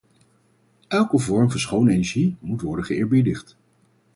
[0.87, 3.55] Elke vorm van schone energie moet worden geëerbiedigd.